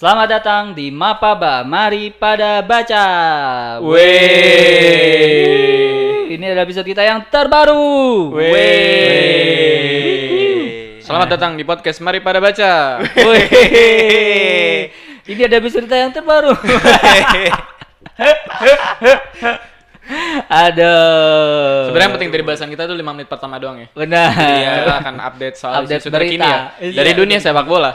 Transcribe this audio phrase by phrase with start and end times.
[0.00, 1.60] Selamat datang di Mapaba.
[1.60, 3.04] Mari pada baca.
[3.84, 5.44] Wey.
[6.32, 8.32] Ini adalah episode kita yang terbaru.
[8.32, 9.84] Wey.
[11.04, 13.04] Selamat datang di podcast Mari pada baca.
[13.12, 14.88] Wey.
[15.28, 16.56] Ini ada episode kita yang terbaru.
[20.48, 21.86] Aduh.
[21.86, 23.86] Sebenarnya yang penting dari bahasan kita tuh 5 menit pertama doang ya.
[23.92, 24.28] Benar.
[24.32, 26.48] Iya, kita akan update soal Update isu terkini berita.
[26.48, 26.60] ya.
[26.80, 26.96] Iya.
[26.96, 27.92] Dari dunia sepak bola.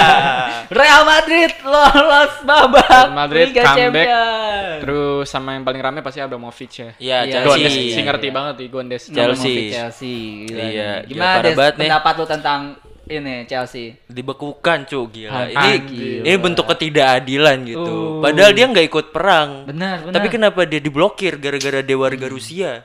[0.78, 4.06] Real Madrid lolos babak Real Madrid Liga comeback.
[4.06, 4.80] Champions.
[4.82, 6.90] Terus sama yang paling rame pasti Abramovich ya.
[6.98, 7.94] Iya, Iya, Gondes Chelsea.
[7.94, 9.02] sih ngerti banget nih Gondes.
[9.08, 9.56] Chelsea.
[9.70, 10.20] Chelsea.
[10.46, 11.54] Iya, Gimana nih.
[11.76, 12.60] pendapat lu tentang
[13.06, 13.94] ini Chelsea?
[14.10, 15.46] Dibekukan cu gila.
[15.46, 15.54] Anjing.
[15.54, 16.22] Ini Gila.
[16.26, 17.94] ini bentuk ketidakadilan gitu.
[17.94, 18.22] Uh.
[18.22, 19.64] Padahal dia nggak ikut perang.
[19.66, 20.14] Benar, benar.
[20.18, 22.82] Tapi kenapa dia diblokir gara-gara dia warga Rusia?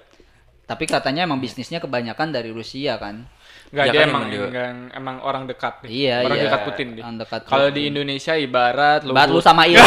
[0.69, 3.27] Tapi katanya emang bisnisnya kebanyakan dari Rusia kan.
[3.71, 5.89] Enggak, Ya dia kan emang, emang dia- emang, emang orang dekat nih.
[5.89, 6.45] Iya, orang iya.
[6.45, 7.03] dekat Putin dia.
[7.03, 9.79] Orang dekat Kalau di Indonesia ibarat lu lu sama itu.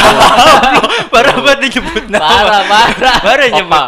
[1.12, 2.24] Parah banget dia nyebut nama.
[2.24, 3.16] parah, parah.
[3.20, 3.84] Parah nyebut.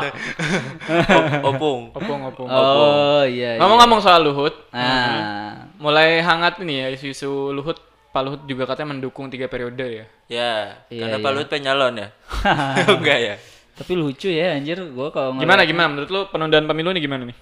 [1.08, 1.80] Op- Opung.
[1.92, 2.47] opung opung.
[2.47, 3.56] Oh, iya.
[3.56, 3.58] iya.
[3.58, 7.81] Ngomong-ngomong soal Luhut, Nah, mulai hangat nih ya isu-isu Luhut.
[8.06, 10.05] Pak Luhut juga katanya mendukung tiga periode ya.
[10.27, 10.53] Ya,
[10.88, 11.25] Iya, karena iya.
[11.25, 12.08] Pak Lut penyalon ya.
[12.92, 13.36] Enggak ya.
[13.72, 17.36] tapi lucu ya anjir gua kalau Gimana gimana menurut lu penundaan pemilu nih gimana nih?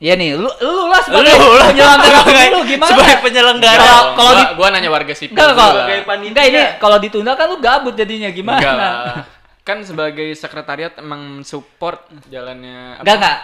[0.00, 2.88] Iya nih, lu lu lah sebagai Lu lah penyelenggara pemilu gimana?
[2.88, 3.76] Sebagai penyelenggara.
[3.78, 5.72] Kalau- kalau gua, di- gua nanya warga sipil Enggak kalau lah.
[5.76, 6.30] Sebagai panitia.
[6.32, 8.56] enggak ini kalau ditunda kan lu gabut jadinya gimana?
[8.58, 8.94] Enggak lah.
[9.60, 13.02] Kan sebagai sekretariat emang support jalannya apa?
[13.02, 13.38] Enggak enggak.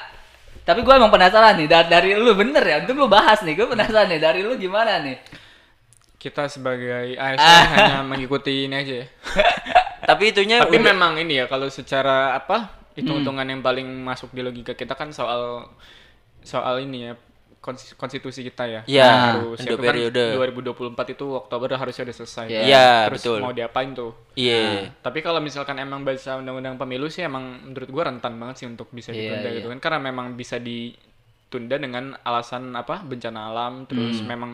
[0.65, 2.77] Tapi gue emang penasaran nih dari, dari lu bener ya.
[2.81, 5.21] Untuk lu bahas nih, gue penasaran nih dari lu gimana nih?
[6.17, 7.37] Kita sebagai ASN
[7.77, 9.07] hanya mengikuti ini aja ya.
[10.09, 14.41] Tapi itunya Tapi udah- memang ini ya kalau secara apa hitung-hitungan yang paling masuk di
[14.41, 15.69] logika kita kan soal
[16.47, 17.12] soal ini ya
[17.58, 18.80] kons- konstitusi kita ya.
[18.86, 20.25] Iya, Harus untuk itu kan periode.
[20.33, 22.47] 2024 itu Oktober harusnya udah selesai.
[22.47, 23.11] Iya.
[23.11, 23.38] Terus betul.
[23.41, 24.14] mau diapain tuh?
[24.33, 24.94] Iya.
[24.97, 28.86] Tapi kalau misalkan emang baca undang-undang pemilu sih emang menurut gua rentan banget sih untuk
[28.91, 29.56] bisa Iya, ditunda iya.
[29.58, 34.28] gitu kan karena memang bisa ditunda dengan alasan apa bencana alam terus Hmm.
[34.28, 34.53] memang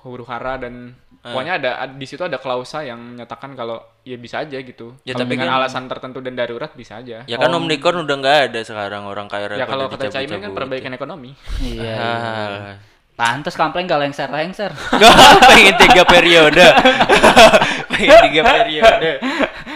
[0.00, 1.36] huru hara dan Ah.
[1.36, 4.96] pokoknya ada ad- di situ ada klausa yang menyatakan kalau ya bisa aja gitu.
[5.02, 7.20] Ya, Kalau tapi dengan kan- alasan tertentu dan darurat bisa aja.
[7.22, 10.56] Ya kan Omnicron udah nggak ada sekarang orang kaya Ya kalau kata Caimin kan dicabut-cabut.
[10.56, 11.30] perbaikan ekonomi.
[11.60, 11.94] Iya.
[11.94, 12.72] Ah.
[13.20, 14.72] Pantes kampleng gak lengser-lengser.
[15.50, 16.64] pengen tiga periode
[17.92, 19.10] pengen tiga periode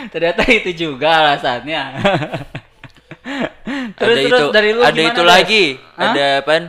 [0.08, 1.82] Ternyata itu juga alasannya.
[3.94, 5.28] ada itu dari lu ada gimana, itu Des?
[5.28, 6.08] lagi Hah?
[6.08, 6.64] ada apaan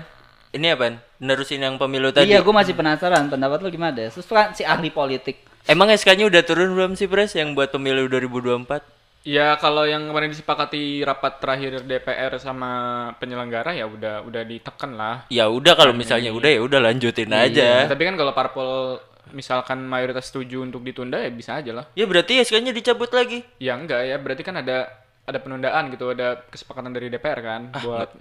[0.51, 4.07] ini apaan nerusin yang pemilu tadi Iya, gue masih penasaran pendapat lu gimana deh.
[4.07, 5.39] Terus kan si ahli politik.
[5.65, 8.93] emang SK-nya udah turun belum sih pres yang buat pemilu 2024
[9.25, 12.69] Ya kalau yang kemarin disepakati rapat terakhir DPR sama
[13.17, 15.25] penyelenggara ya udah udah ditekan lah.
[15.27, 17.41] ya udah kalau misalnya udah ya udah lanjutin Iya.
[17.43, 21.85] aja Tapi kan kalau parpol misalkan mayoritas setuju untuk ditunda ya bisa aja lah.
[21.91, 24.93] ya berarti SK-nya dicabut lagi Ya enggak ya, berarti kan ada
[25.25, 28.13] ada penundaan gitu, ada kesepakatan dari DPR kan buat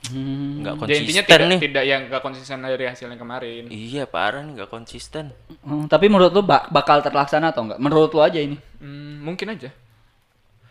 [0.00, 0.62] Hmm.
[0.62, 3.62] nggak ya intinya konsisten tidak nih tidak yang enggak konsisten dari hasil yang kemarin.
[3.66, 7.76] iya parah nih nggak konsisten Hmm, tapi menurut lu bak- bakal terlaksana atau enggak?
[7.78, 8.56] Menurut lu aja ini.
[8.78, 9.68] Hmm, mungkin aja.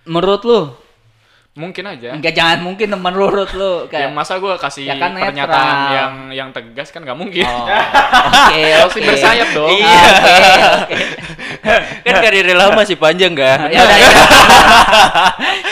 [0.03, 0.61] Menurut lu?
[1.53, 2.13] Mungkin aja.
[2.13, 5.33] Enggak jangan mungkin menurut lu Yang kayak masa gue kasih Ya kan pernyataan
[5.67, 5.89] netral.
[5.91, 7.43] yang yang tegas kan nggak mungkin.
[7.43, 7.67] Oh,
[8.47, 8.99] Oke, oke.
[9.03, 9.69] bersayap dong.
[9.69, 9.89] Iya.
[9.91, 10.33] Oke,
[10.79, 10.95] oke.
[12.03, 14.09] kan karirnya lama masih panjang kan Ya udah, ya.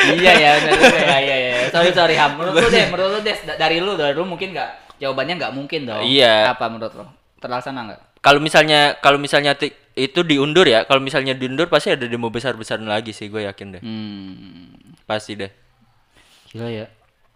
[0.08, 1.35] Iya ya, juga ya, ya, ya.
[1.76, 2.32] Sorry, sorry Ham.
[2.36, 4.70] Menurut lu deh, menurut lu deh da- dari lu, dari lu mungkin nggak?
[4.96, 6.02] Jawabannya nggak mungkin dong.
[6.02, 6.50] Iya.
[6.50, 7.06] Apa menurut lu?
[7.38, 8.02] Terlaksana nggak?
[8.18, 9.54] kalau misalnya kalau misalnya
[9.94, 13.68] itu diundur ya kalau misalnya diundur pasti ada demo besar besaran lagi sih gue yakin
[13.70, 14.74] deh Hmm.
[15.06, 15.54] pasti deh
[16.50, 16.90] Gila ya.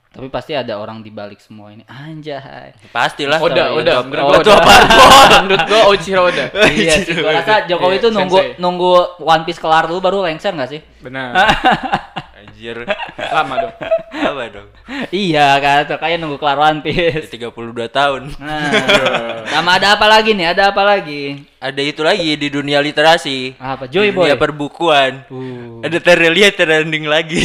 [0.09, 1.85] Tapi pasti ada orang di balik semua ini.
[1.85, 2.73] Anjay.
[2.89, 4.57] pastilah Oda, Oda, menurut gua.
[4.57, 4.65] Oda.
[5.45, 6.49] Menurut gua Ochiro Oda.
[6.65, 8.57] iya sih, gua rasa Jokowi Iya, itu nunggu sensei.
[8.57, 10.81] nunggu One Piece kelar dulu baru lengser nggak sih?
[10.99, 11.37] Benar.
[12.59, 12.83] anjir
[13.15, 13.73] Lama dong.
[14.11, 14.67] apa dong
[15.09, 17.31] iya kan, tuh kayak nunggu kelar One Ya, Piece.
[17.31, 17.55] 32
[17.87, 20.51] tahun Nah, sama ada apa lagi nih?
[20.51, 21.47] Ada apa lagi?
[21.55, 23.83] ada itu lagi di dunia literasi Apa?
[23.85, 24.27] di Joy Boy.
[24.27, 25.79] dunia perbukuan Uh.
[25.81, 27.39] ada Terelia trending lagi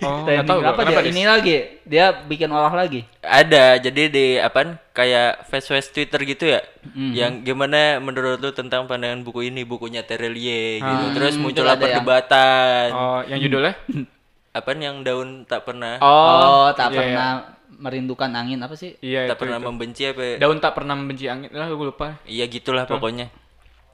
[0.00, 1.00] Oh, Trending apa dia?
[1.02, 1.56] Ini lagi.
[1.82, 3.02] Dia bikin olah lagi.
[3.18, 7.12] ada jadi di apaan kayak face face Twitter gitu ya Mhm.
[7.12, 11.76] yang gimana menurut lu tentang pandangan buku ini bukunya Terelie gitu terus Hmm, muncullah itu
[11.76, 11.92] ada ya.
[11.94, 13.74] perdebatan Oh, yang judulnya?
[14.50, 17.28] apaan yang daun tak pernah Oh, tak iya, pernah
[17.72, 18.98] merindukan angin apa sih?
[18.98, 19.66] Iya, tak itu, pernah itu.
[19.66, 20.34] membenci apa ya?
[20.38, 21.48] Daun tak pernah membenci angin.
[21.48, 22.18] Lah, gue lupa.
[22.24, 23.30] iya gitulah pokoknya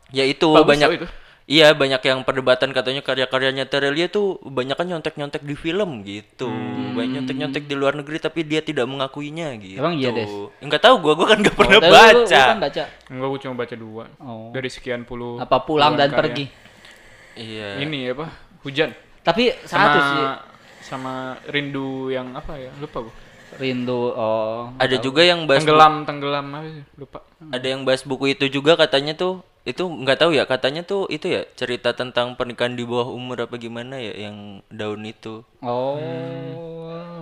[0.08, 1.06] ya itu Bagus banyak itu.
[1.46, 6.46] iya banyak yang perdebatan katanya karya-karyanya Terelie tuh banyak kan nyontek-nyontek di film gitu
[6.92, 10.30] banyak nyontek-nyontek di luar negeri tapi dia tidak mengakuinya gitu Emang iya, Des?
[10.58, 12.82] enggak tahu gua gua kan nggak pernah Oh, lu- lu baca kan baca.
[13.08, 14.04] Enggak, gue cuma baca dua.
[14.16, 14.50] Oh.
[14.50, 15.38] Dari sekian puluh.
[15.38, 16.18] Apa pulang dan karya.
[16.22, 16.44] pergi?
[17.34, 17.82] Iya.
[17.82, 18.26] ini apa?
[18.62, 18.90] Hujan.
[19.26, 20.24] Tapi Sama satu sih
[20.80, 21.14] sama
[21.44, 22.70] rindu yang apa ya?
[22.78, 23.14] Lupa gua.
[23.56, 24.70] rindu oh.
[24.76, 26.82] Ada juga yang bahas bu- Tenggelam, tenggelam apa sih?
[26.94, 27.18] Lupa.
[27.46, 31.26] ada yang bahas buku itu juga katanya tuh itu nggak tahu ya katanya tuh itu
[31.26, 34.36] ya cerita tentang pernikahan di bawah umur apa gimana ya yang
[34.68, 35.42] daun itu.
[35.60, 35.98] Oh.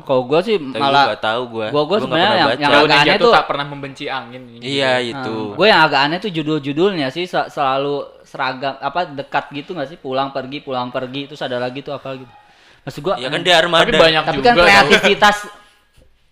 [0.02, 1.66] Kalau gua sih Tapi malah nggak tahu gua.
[1.66, 2.60] gua- gua nggak sebenarnya pernah yang- baca.
[2.60, 4.42] yang agak aneh tuh- tak pernah membenci angin.
[4.58, 5.36] Iya itu.
[5.54, 8.04] gue yang agak aneh tuh judul-judulnya sih sel- selalu
[8.34, 12.18] seragam apa dekat gitu nggak sih pulang pergi pulang pergi terus ada lagi tuh apa
[12.18, 12.32] gitu.
[12.82, 13.86] Maksud gua Ya kan di armada.
[13.86, 14.50] Tapi banyak tapi juga.
[14.50, 15.38] kan kreativitas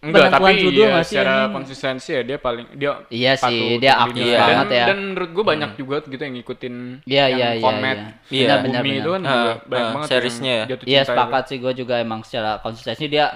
[0.03, 1.55] Enggak, tapi judul ya, nggak sih secara anjing?
[1.55, 4.39] konsistensi ya dia paling dia Iya sih, dia aktif Iya.
[4.43, 4.87] banget dan, ya.
[4.91, 6.75] Dan menurut gue banyak juga gitu yang ngikutin
[7.07, 7.63] Iya yang iya iya.
[7.63, 8.11] Comet, iya.
[8.35, 8.43] Iya.
[8.43, 8.81] Benar benar.
[8.83, 8.99] Bumi benar.
[8.99, 10.65] itu kan juga banyak ah, banget seriesnya ya.
[10.83, 13.31] Iya sepakat sih gue juga emang secara konsistensi dia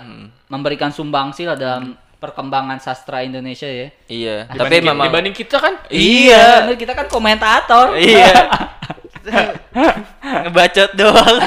[0.50, 1.94] memberikan sumbangsi lah dalam
[2.26, 3.88] perkembangan sastra Indonesia ya.
[4.10, 4.36] Iya.
[4.44, 4.58] itu.
[4.58, 6.66] Tapi Dibanding, memang dibanding kita kan Iya.
[6.66, 7.94] bener, kita kan komentator.
[7.94, 8.34] Iya.
[10.46, 11.38] Ngebacot doang.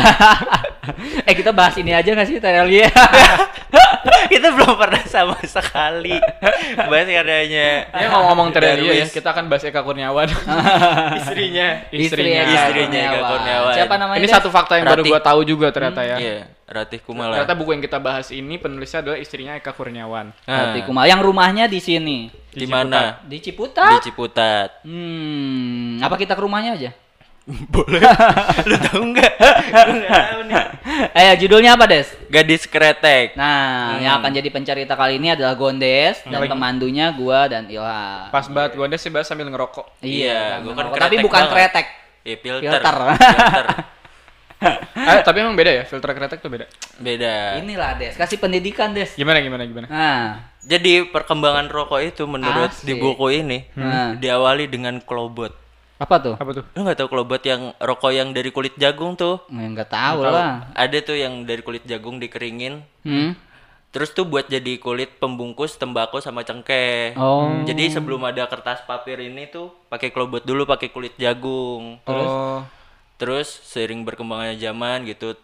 [1.21, 2.89] eh kita bahas ini aja gak sih Terelia?
[4.31, 6.17] kita belum pernah sama sekali
[6.81, 7.69] bahas karyanya.
[7.89, 10.27] ya ngomong-ngomong Terelia ya kita akan bahas Eka Kurniawan
[11.19, 11.67] istrinya.
[11.91, 13.73] istrinya Eka Istrinya Eka Kurniawan.
[13.75, 14.19] Siapa namanya?
[14.19, 15.11] ini satu fakta yang baru Ratih.
[15.11, 17.35] gua tahu juga ternyata ya Iya, Ratih Kumala.
[17.35, 21.05] ternyata buku yang kita bahas ini penulisnya adalah istrinya Eka Kurniawan Nah, Hati Kumal.
[21.05, 22.17] Yang rumahnya di sini.
[22.49, 23.21] di mana?
[23.21, 24.01] Di Di Ciputat.
[24.01, 24.69] Ciputat.
[24.81, 26.91] Hmm, apa kita ke rumahnya aja?
[27.73, 28.01] Boleh.
[28.69, 29.33] Lu tahu nggak?
[29.87, 30.63] Lu nggak tahu nih.
[31.11, 32.05] Eh, judulnya apa, Des?
[32.27, 33.33] Gadis kretek.
[33.33, 36.47] Nah, yang akan jadi pencerita kali ini adalah Gondes dan Lagi.
[36.47, 38.29] pemandunya gua dan Ilham.
[38.29, 40.95] pas banget gua sih bahas sambil ngerokok Iya, gua kan ngerokok.
[40.95, 41.53] tapi kretek bukan banget.
[41.55, 41.85] kretek.
[42.21, 42.69] Iya, filter.
[42.69, 42.95] Filter.
[43.17, 43.65] Filter.
[44.99, 46.67] eh, tapi emang beda ya filter kretek tuh beda
[46.97, 47.57] Beda.
[47.57, 48.13] Inilah, Des.
[48.13, 49.15] Kasih pendidikan, Des.
[49.15, 50.25] gimana gimana gimana Nah,
[50.59, 52.99] Jadi perkembangan rokok itu menurut di Asik.
[52.99, 54.19] buku ini Hmm.
[54.19, 55.55] diawali dengan klobot.
[55.99, 56.35] Apa tuh?
[56.39, 59.43] apa tuh Lu nggak tahu klobot yang rokok yang dari kulit jagung tuh?
[59.51, 60.71] Nggak tahu lah.
[60.71, 62.79] Ada tuh yang dari kulit jagung dikeringin.
[63.03, 63.35] Hmm?
[63.91, 67.19] Terus tuh buat jadi kulit pembungkus tembakau sama cengkeh.
[67.19, 67.51] Oh.
[67.67, 71.99] Jadi sebelum ada kertas papir ini tuh pakai klobot dulu pakai kulit jagung.
[72.07, 72.63] oh
[73.19, 75.35] Terus seiring berkembangnya zaman gitu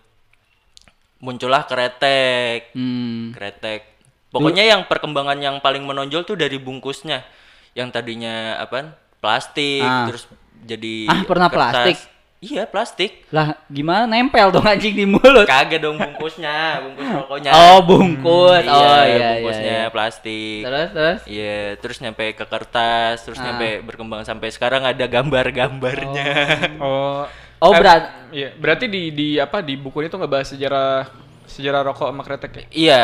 [1.20, 2.72] muncullah kretek.
[2.72, 3.36] Hmm.
[3.36, 3.92] Kretek.
[4.32, 7.28] Pokoknya yang perkembangan yang paling menonjol tuh dari bungkusnya.
[7.76, 8.96] Yang tadinya apa?
[9.20, 10.08] Plastik Ah.
[10.08, 10.30] terus
[10.64, 11.98] jadi Ah, pernah plastik?
[12.38, 13.26] Iya, plastik.
[13.34, 15.50] Lah, gimana nempel dong anjing di mulut?
[15.50, 17.50] Kagak dong bungkusnya, bungkus rokoknya.
[17.50, 18.62] Oh, bungkus.
[18.62, 19.90] Iya, oh, iya, iya, bungkusnya iya.
[19.90, 20.62] plastik.
[20.62, 21.20] Terus, terus.
[21.26, 23.50] Iya, terus nyampe ke kertas, terus Ah.
[23.50, 26.30] nyampe berkembang sampai sekarang ada gambar-gambarnya.
[26.78, 27.26] oh
[27.58, 28.04] Oh, Eh, berat.
[28.30, 31.08] iya berarti di di apa di buku ini tuh nggak bahas sejarah
[31.46, 33.02] sejarah rokok sama kretek ya iya.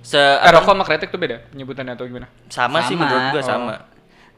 [0.00, 3.04] Se eh, rokok sama kretek tuh beda penyebutannya atau gimana sama, sih Sama.
[3.04, 3.44] menurut gua Oh.
[3.44, 3.74] sama.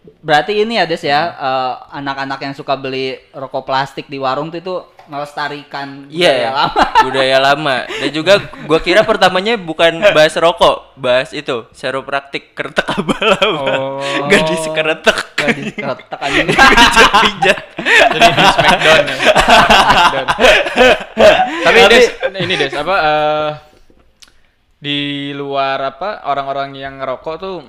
[0.03, 4.59] Berarti ini ya, Des ya, eh, anak-anak yang suka beli rokok plastik di warung tuh
[4.59, 6.83] itu melestarikan budaya Iya, lama.
[7.07, 7.77] budaya lama.
[7.87, 8.33] Dan juga
[8.67, 13.99] gua kira pertamanya bukan bahas rokok, bahas itu seropraktik keretek abal-abal.
[13.99, 14.27] Oh.
[14.27, 15.19] Gadis keretek.
[15.39, 16.47] Gadis keretek anjing.
[16.55, 17.59] Pijat-pijat.
[18.15, 20.27] jadi di Smackdown ya Smackdown.
[21.67, 22.07] tapi Tapi- des
[22.39, 23.51] ini des apa eh,
[24.79, 24.99] di
[25.31, 27.63] luar apa orang-orang yang ngerokok tuh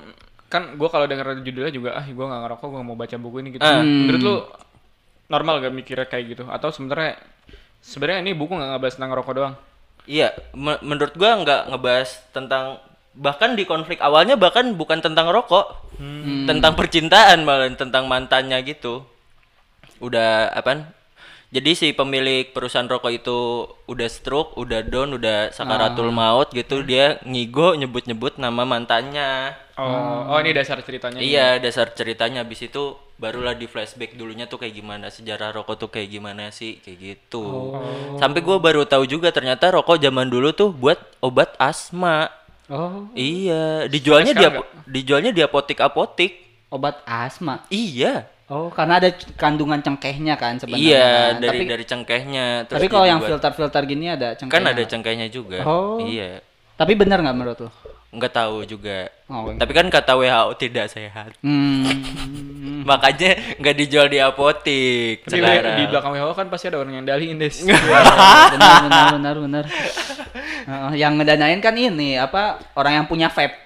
[0.54, 3.48] kan gue kalau denger judulnya juga ah gue nggak ngerokok gue mau baca buku ini
[3.58, 3.66] gitu.
[3.66, 3.82] Ah.
[3.82, 4.36] menurut lu
[5.26, 6.44] normal gak mikirnya kayak gitu?
[6.46, 7.18] Atau sebenarnya
[7.82, 9.54] sebenarnya ini buku nggak ngebahas tentang ngerokok doang?
[10.04, 12.64] Iya, me- menurut gua nggak ngebahas tentang
[13.14, 15.86] bahkan di konflik awalnya bahkan bukan tentang rokok,
[16.44, 19.06] tentang percintaan malah tentang mantannya gitu.
[20.02, 20.90] Udah apa?
[21.54, 27.22] Jadi si pemilik perusahaan rokok itu udah stroke, udah down, udah sakaratul maut gitu, dia
[27.22, 29.54] ngigo nyebut-nyebut nama mantannya.
[29.78, 31.22] oh oh ini dasar ceritanya.
[31.22, 35.90] Iya, dasar ceritanya habis itu barulah di flashback dulunya tuh kayak gimana sejarah rokok tuh
[35.94, 37.70] kayak gimana sih kayak gitu.
[38.18, 42.34] Sampai gua baru tahu juga ternyata rokok zaman dulu tuh buat obat asma.
[42.66, 44.42] oh Iya, dijualnya di
[44.90, 46.66] dijualnya di apotik-apotik.
[46.74, 47.62] Obat asma.
[47.70, 48.33] Iya.
[48.52, 49.08] Oh, karena ada
[49.40, 50.84] kandungan cengkehnya kan sebenarnya.
[50.84, 51.32] Iya, kan.
[51.40, 54.64] dari tapi, dari cengkehnya terus tapi kalau yang filter-filter gini ada cengkehnya.
[54.68, 55.64] kan ada cengkehnya juga.
[55.64, 55.96] Oh.
[55.96, 56.44] Iya.
[56.76, 57.70] Tapi benar nggak menurut lo?
[58.12, 59.08] Nggak tahu juga.
[59.32, 61.32] Oh, Tapi kan kata WHO tidak sehat.
[61.40, 61.88] Hmm.
[62.88, 65.80] Makanya nggak dijual di apotik tapi sekarang.
[65.80, 69.64] di belakang WHO kan pasti ada orang yang dalihin des benar benar benar benar.
[70.68, 73.56] Heeh, yang ngedanain kan ini apa orang yang punya vape.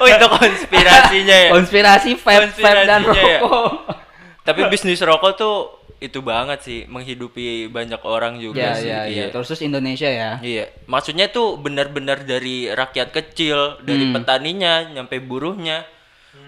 [0.00, 1.50] Oh itu konspirasinya ya.
[1.52, 3.38] Konspirasi vape, vape dan ya.
[3.38, 3.68] rokok.
[4.42, 5.56] Tapi bisnis rokok tuh
[6.00, 8.88] itu banget sih menghidupi banyak orang juga Ya, sih.
[8.88, 9.06] ya, ya.
[9.06, 9.24] iya.
[9.28, 10.40] Terus terus Indonesia ya.
[10.40, 14.16] Iya, maksudnya tuh benar-benar dari rakyat kecil, dari Hmm.
[14.16, 15.84] petaninya nyampe buruhnya.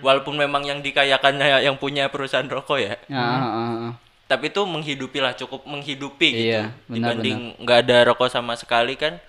[0.00, 2.94] Walaupun memang yang dikayakannya yang punya perusahaan rokok ya.
[3.06, 3.92] Ya, heeh, heeh.
[4.24, 8.96] tapi itu menghidupi lah cukup menghidupi gitu Iya, benar, dibanding nggak ada rokok sama sekali
[8.96, 9.20] kan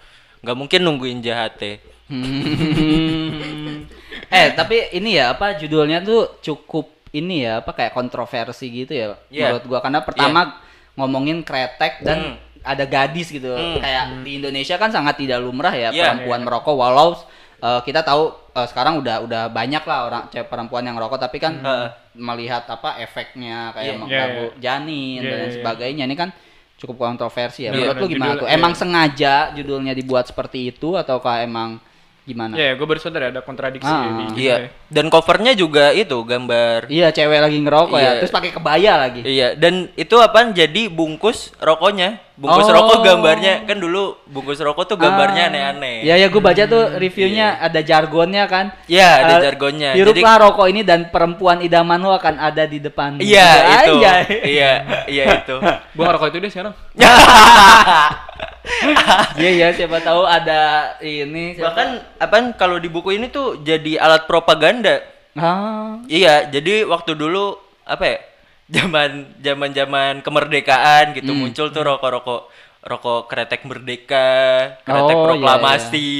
[0.43, 3.87] nggak mungkin nungguin jahatnya Hmm.
[4.29, 9.07] eh tapi ini ya apa judulnya tuh cukup ini ya apa kayak kontroversi gitu ya
[9.29, 9.55] Iya.
[9.55, 10.59] menurut gua karena pertama
[10.93, 12.35] ngomongin kretek dan Hmm.
[12.61, 13.79] ada gadis gitu Hmm.
[13.79, 16.11] kayak di Indonesia kan sangat tidak lumrah ya Iya.
[16.11, 17.15] perempuan merokok walau
[17.59, 21.37] uh, kita tahu uh, sekarang udah udah banyak lah orang cewek perempuan yang ngerokok tapi
[21.37, 21.87] kan Heeh.
[22.15, 23.99] melihat apa efeknya kayak Iya.
[23.99, 25.53] mengganggu Iya, janin Iya, dan iya, iya.
[25.55, 26.29] sebagainya ini kan
[26.83, 28.55] cukup kontroversi ya Iya, menurut lu gimana judul- tuh iya.
[28.55, 31.79] emang sengaja judulnya dibuat seperti itu ataukah emang
[32.23, 34.27] gimana Ya, gue baru sadar ada kontradiksi Ah.
[34.31, 38.19] di iya dan covernya juga itu gambar Iya, cewek lagi ngerokok ya, Iya.
[38.19, 39.21] terus pakai kebaya lagi.
[39.23, 40.51] Iya, dan itu apaan?
[40.51, 42.19] Jadi bungkus rokoknya.
[42.33, 42.73] Bungkus Oh.
[42.73, 45.49] rokok gambarnya kan dulu bungkus rokok tuh gambarnya Ah.
[45.53, 46.01] aneh-aneh.
[46.01, 48.73] Iya, ya gue baca tuh reviewnya ada jargonnya kan.
[48.85, 49.89] Iya, ada Eh, jargonnya.
[49.93, 53.21] Hiruplah rokok ini dan perempuan idaman lo akan ada di depan.
[53.21, 53.49] Iya,
[53.85, 54.01] itu.
[54.01, 54.21] Anjay.
[54.49, 54.71] Iya,
[55.05, 55.55] iya itu.
[55.93, 56.73] Gue ngerokok itu deh sekarang.
[59.35, 60.61] Iya, iya, siapa tahu ada
[60.99, 61.53] ini.
[61.53, 61.87] siapa- Bahkan
[62.17, 65.03] apaan kalau di buku ini tuh jadi alat propaganda.
[65.33, 65.99] Ah.
[66.05, 68.17] Iya, jadi waktu dulu apa ya?
[68.71, 71.39] Zaman zaman-zaman kemerdekaan gitu Hmm.
[71.47, 72.41] muncul tuh rokok-rokok
[72.83, 74.27] rokok kretek merdeka,
[74.83, 76.11] kretek Oh, iya, proklamasi.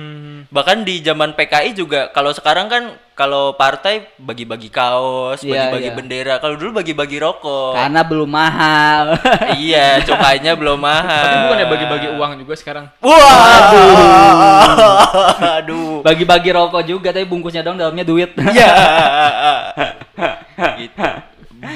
[0.00, 0.48] Hmm.
[0.48, 5.96] Bahkan di zaman PKI juga kalau sekarang kan kalau partai bagi-bagi kaos, Iya, bagi-bagi iya.
[5.96, 6.34] bendera.
[6.40, 7.76] Kalau dulu bagi-bagi rokok.
[7.76, 9.04] Karena belum mahal.
[9.60, 11.20] iya, cukainya belum mahal.
[11.20, 12.84] Tapi bukan ya bagi-bagi uang juga sekarang.
[13.04, 13.72] Wah.
[15.60, 16.00] Aduh.
[16.00, 18.32] Bagi-bagi rokok juga, tapi bungkusnya dong dalamnya duit.
[18.40, 18.72] Iya.
[20.80, 21.04] gitu.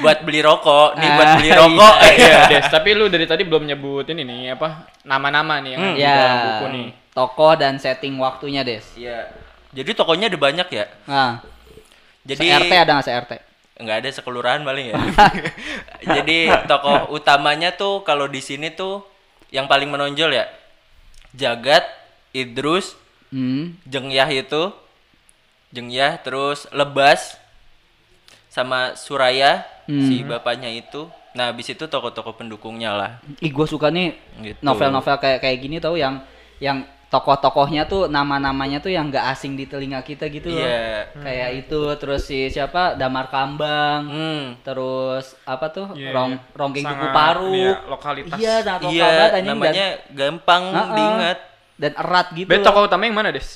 [0.00, 1.94] Buat beli rokok, nih buat beli Ah, rokok.
[2.10, 2.66] Iya, Des.
[2.66, 6.38] Tapi lu dari tadi belum nyebutin ini apa nama-nama nih yang ada di ya, dalam
[6.42, 6.88] buku nih.
[7.10, 8.84] tokoh dan setting waktunya, Des.
[8.94, 9.28] Iya.
[9.70, 10.84] Jadi tokonya ada banyak ya.
[11.04, 11.38] Nah,
[12.20, 13.32] Jadi RT ada nggak se-RT?
[13.76, 15.00] nggak ada sekelurahan paling ya.
[16.14, 19.00] Jadi tokoh utamanya tuh kalau di sini tuh
[19.48, 20.44] yang paling menonjol ya
[21.30, 21.88] Jagat,
[22.30, 22.92] Idrus,
[23.30, 23.78] Hmm.
[23.84, 24.74] Jengyah itu,
[25.70, 27.39] Jengyah terus Lebas
[28.50, 30.28] sama Suraya si Hmm.
[30.28, 31.06] bapaknya itu.
[31.30, 33.10] Nah, habis itu tokoh-tokoh pendukungnya lah.
[33.38, 34.58] Ih, gue suka nih Gitu.
[34.60, 36.18] novel-novel kayak kayak gini tau yang
[36.58, 40.62] yang tokoh-tokohnya tuh nama-namanya tuh yang nggak asing di telinga kita gitu loh.
[40.62, 41.10] Iya.
[41.16, 44.44] Kayak itu terus si siapa Damar Kambang, Hmm.
[44.62, 46.50] terus apa tuh Iya, Rong iya.
[46.52, 47.50] Ronggeng Kuku Sangat, Paru.
[47.52, 48.36] iya, lokalitas.
[48.36, 50.94] Iya, sangat lokal Iya, banget anjing, namanya gampang dan, Ha-ha.
[50.94, 51.38] diingat.
[51.80, 52.48] dan erat gitu.
[52.48, 53.48] Bet tokoh utama yang mana, Des?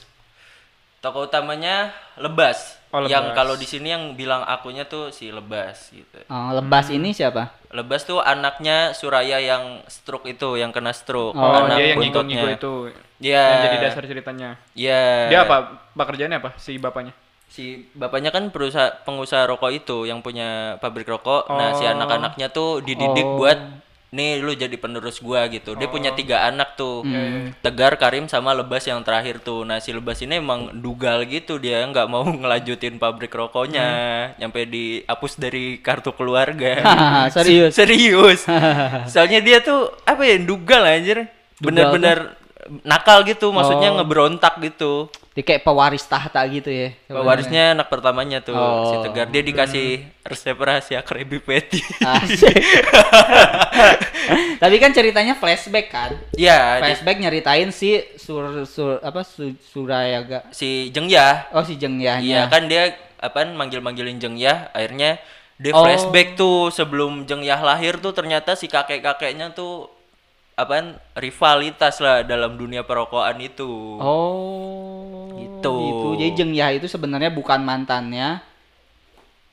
[0.98, 2.80] Tokoh utamanya Lebas.
[2.94, 3.34] Oh, Yang Lebas.
[3.34, 6.14] kalau di sini yang bilang akunya tuh si Lebas gitu.
[6.24, 6.96] Oh, lebas Hmm.
[6.96, 7.50] ini siapa?
[7.68, 11.34] Lebas tuh anaknya Suraya yang stroke itu, yang kena stroke.
[11.34, 12.72] Oh, Oh, anak dia yang ngigo-ngigo itu.
[13.18, 13.42] Iya.
[13.42, 14.50] Yang jadi dasar ceritanya.
[14.72, 15.26] Iya.
[15.26, 15.56] Dia apa?
[15.92, 16.50] Pekerjaannya apa?
[16.54, 17.10] Si bapaknya.
[17.44, 21.50] Si bapaknya kan perusahaan pengusaha rokok itu yang punya pabrik rokok.
[21.50, 21.90] Nah, si Oh.
[21.90, 23.38] anak-anaknya tuh dididik Oh.
[23.38, 23.58] buat
[24.14, 25.74] nih lu jadi penerus gua gitu.
[25.74, 27.02] Dia punya tiga anak tuh.
[27.02, 27.50] Hmm.
[27.58, 29.66] Tegar, Karim sama Lebas yang terakhir tuh.
[29.66, 33.88] Nah, si Lebas ini emang dugal gitu dia nggak mau ngelanjutin pabrik rokoknya.
[34.38, 36.78] Nyampe dihapus dari kartu keluarga.
[37.34, 37.74] Serius.
[37.74, 38.46] Serius.
[39.10, 41.26] Soalnya dia tuh apa ya dugal anjir.
[41.58, 42.43] Bener-bener
[42.82, 43.96] nakal gitu, maksudnya Oh.
[43.98, 45.08] ngeberontak gitu.
[45.34, 46.94] Dia kayak pewaris tahta gitu ya.
[47.08, 49.02] Warisnya anak pertamanya tuh si Oh.
[49.02, 49.26] Tegar.
[49.26, 49.86] Dia dikasih
[50.22, 51.82] resep rahasia Krabby Patty.
[54.56, 56.10] Tapi kan ceritanya flashback kan.
[56.32, 60.46] Iya, di- Flashback nyeritain si sur, sur apa su, Surayaga.
[60.50, 61.50] si Jengyah.
[61.52, 62.24] Oh si Jengyahnya.
[62.24, 65.18] Iya kan dia apaan manggil-manggilin Jengyah, akhirnya
[65.56, 65.82] dia Oh.
[65.82, 69.90] flashback tuh sebelum Jengyah lahir tuh ternyata si kakek-kakeknya tuh
[70.54, 73.98] apaan rivalitas lah dalam dunia perokokan itu.
[73.98, 75.34] Oh.
[75.34, 75.74] Gitu.
[76.16, 78.38] Jadi Jengyah itu sebenarnya bukan mantannya.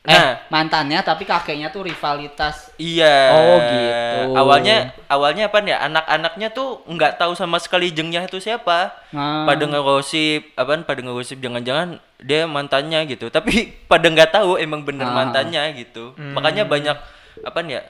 [0.02, 0.34] Eh, Nah.
[0.50, 2.74] mantannya tapi kakeknya tuh rivalitas.
[2.82, 3.18] Iya.
[3.30, 4.34] Oh, gitu.
[4.34, 5.78] Awalnya awalnya apa ya?
[5.86, 8.90] Anak-anaknya tuh nggak tahu sama sekali Jengyah itu siapa.
[9.14, 10.90] Nah, Pada ngegosip, apaan?
[10.90, 13.30] Pada ngegosip jangan-jangan dia mantannya gitu.
[13.30, 13.54] Tapi
[13.92, 15.14] pada nggak tahu emang bener Ah.
[15.14, 16.18] mantannya gitu.
[16.18, 16.98] Makanya banyak
[17.46, 17.86] apaan ya?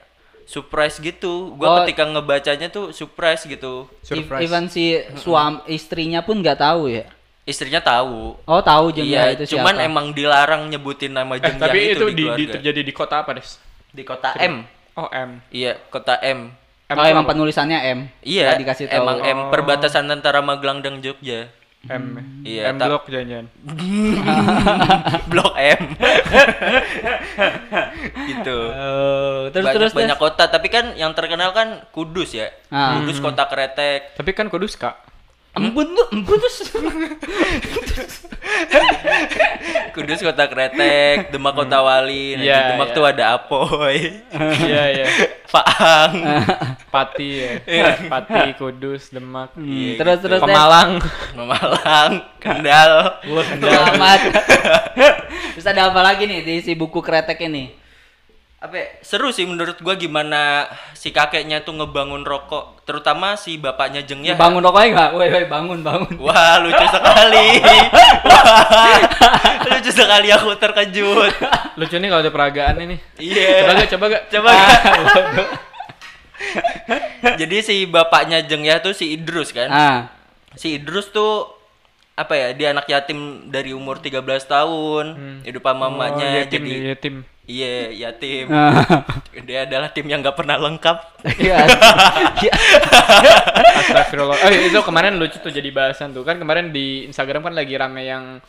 [0.51, 1.47] Surprise gitu.
[1.47, 1.55] Oh.
[1.55, 3.87] Gua ketika ngebacanya tuh surprise gitu.
[4.03, 4.43] Surprise.
[4.43, 4.83] even si
[5.15, 7.07] suam istrinya pun nggak tahu ya.
[7.41, 8.35] Istrinya tahu.
[8.37, 9.87] Oh tahu Jengyah Iya, itu cuman siapa.
[9.87, 13.31] emang dilarang nyebutin nama Eh, Jengyah tapi itu, itu di, di, terjadi di kota apa,
[13.33, 13.55] Des?
[13.89, 14.67] di kota M.
[14.93, 15.39] Oh, M.
[15.49, 16.51] Iya, kota M.
[16.85, 17.31] M oh itu emang apa?
[17.31, 17.99] penulisannya M.
[18.21, 18.97] Iya, Nggak dikasih tahu.
[18.99, 19.49] emang M Oh.
[19.49, 21.47] perbatasan antara Magelang dan Jogja.
[21.89, 22.03] M.
[22.45, 23.47] Iya, M Block jangan-jangan.
[25.33, 25.81] Blok M.
[28.29, 28.57] gitu.
[28.69, 30.29] Oh, terus banyak, terus banyak terus.
[30.37, 32.53] kota, tapi kan yang terkenal kan Kudus ya.
[32.69, 33.01] Ah.
[33.01, 34.13] Kudus kota kretek.
[34.13, 35.10] Tapi kan Kudus, Kak.
[35.51, 36.51] Embun tuh, embun tuh.
[39.91, 42.39] Kudus kota kretek, Demak kota wali.
[42.39, 42.95] Nah, di Iya, Demak iya.
[42.95, 43.97] tuh ada Apoy,
[44.63, 45.05] Iya iya.
[45.51, 46.13] Faang.
[46.87, 47.51] Pati ya.
[48.07, 50.25] Pati, Kudus, Demak, Hmm, Iya, terus gitu.
[50.31, 50.47] terus Des.
[50.47, 50.91] Pemalang.
[51.35, 52.91] Malang, Kendal.
[53.59, 54.19] Selamat.
[55.51, 57.80] terus ada apa lagi nih di si buku kretek ini?
[58.61, 64.05] Apa ya, seru sih menurut gua gimana si kakeknya tuh ngebangun rokok, terutama si bapaknya
[64.05, 64.37] Jengnya.
[64.37, 65.09] Bangun rokoknya nggak?
[65.17, 66.13] Woi, woi, bangun, bangun.
[66.21, 67.57] Wah, lucu sekali.
[68.29, 69.01] Wah,
[69.65, 71.33] lucu sekali aku terkejut.
[71.73, 73.01] Lucu nih kalau ada peragaan ini.
[73.17, 73.65] Iya.
[73.65, 74.23] Coba gak, coba gak?
[74.29, 75.49] Coba gak?
[77.41, 79.73] Jadi si bapaknya Jengya tuh si Idrus kan.
[79.73, 79.99] Ah.
[80.53, 81.49] Si Idrus tuh
[82.13, 82.47] apa ya?
[82.53, 85.05] Dia anak yatim dari umur 13 tahun.
[85.49, 87.15] Hidup sama mamanya Oh, yatim, jadi yatim.
[87.51, 88.47] Iya, yatim.
[88.47, 89.03] Ah.
[89.47, 90.97] Dia adalah tim yang gak pernah lengkap.
[91.35, 91.57] Iya.
[92.41, 92.53] Iya.
[93.85, 94.39] Astagfirullah.
[94.49, 96.23] Eh itu kemarin lucu tuh jadi bahasan tuh.
[96.25, 98.41] Kan kemarin di Instagram kan lagi rame yang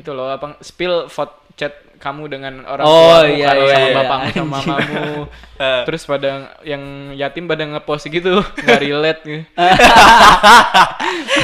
[0.00, 3.84] itu loh apa spill foto chat kamu dengan orang Oh, tuamu iya, kalau iya, sama
[3.84, 3.96] iya.
[4.00, 4.72] bapakmu sama Anjing.
[4.72, 5.22] mamamu.
[5.60, 5.84] Eh.
[5.84, 6.80] Terus pada yang
[7.12, 9.44] yatim pada ngepost gitu, nggak relate gitu.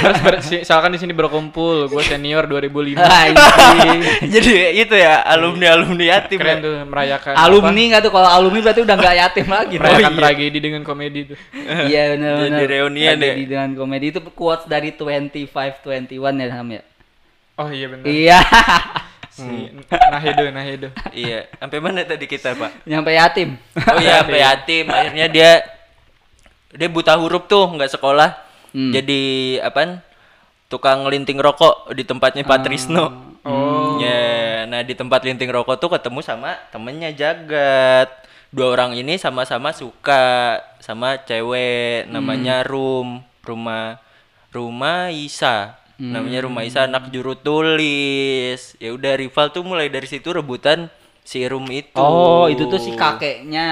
[0.01, 2.97] Terus ber, misalkan di sini berkumpul, gue senior 2005.
[2.97, 4.01] Anjing.
[4.33, 6.41] jadi itu ya alumni-alumni yatim.
[6.41, 6.65] Keren ya.
[6.65, 9.75] tuh merayakan Alumni nggak tuh kalau alumni berarti udah nggak yatim lagi.
[9.85, 10.21] merayakan Oh, iya.
[10.25, 11.39] tragedi dengan komedi tuh.
[11.93, 12.65] Iya benar Jadi benar.
[12.73, 13.49] reunian Tragedi deh.
[13.53, 16.09] dengan komedi itu quotes dari 2521
[16.41, 16.83] ya Ham ya.
[17.57, 18.05] Oh iya benar.
[18.05, 18.39] Iya.
[19.37, 20.89] Si Nahedo, Nahedo.
[21.13, 22.89] Iya, sampai mana tadi kita, Pak?
[22.89, 23.61] Nyampe yatim.
[23.77, 24.85] Oh iya, sampai yatim.
[24.89, 25.51] Akhirnya dia
[26.73, 28.33] dia buta huruf tuh, nggak sekolah.
[28.73, 28.93] Hmm.
[28.93, 30.01] Jadi apaan?
[30.67, 33.39] Tukang linting rokok di tempatnya Pak Trisno.
[33.47, 34.03] Oh.
[34.03, 38.11] Ya, nah di tempat linting rokok tuh ketemu sama temennya Jagat.
[38.51, 44.03] Dua orang ini sama-sama suka sama cewek namanya Rum, rumah
[44.51, 45.79] rumah Isa.
[45.97, 48.77] Namanya Rumah Isa anak juru tulis.
[48.77, 50.93] Ya udah rival tuh mulai dari situ rebutan
[51.25, 51.97] si Rum itu.
[51.97, 53.69] Oh, itu tuh si kakeknya.